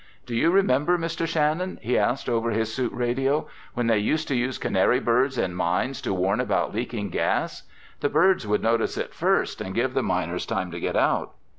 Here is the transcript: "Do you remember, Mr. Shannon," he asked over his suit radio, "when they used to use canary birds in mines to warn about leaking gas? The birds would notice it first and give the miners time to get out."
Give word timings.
"Do 0.25 0.33
you 0.35 0.49
remember, 0.49 0.97
Mr. 0.97 1.27
Shannon," 1.27 1.77
he 1.79 1.95
asked 1.95 2.27
over 2.27 2.49
his 2.49 2.73
suit 2.73 2.91
radio, 2.91 3.45
"when 3.75 3.85
they 3.85 3.99
used 3.99 4.27
to 4.29 4.35
use 4.35 4.57
canary 4.57 4.99
birds 4.99 5.37
in 5.37 5.53
mines 5.53 6.01
to 6.01 6.11
warn 6.11 6.39
about 6.39 6.73
leaking 6.73 7.09
gas? 7.11 7.61
The 7.99 8.09
birds 8.09 8.47
would 8.47 8.63
notice 8.63 8.97
it 8.97 9.13
first 9.13 9.61
and 9.61 9.75
give 9.75 9.93
the 9.93 10.01
miners 10.01 10.47
time 10.47 10.71
to 10.71 10.79
get 10.79 10.95
out." 10.95 11.35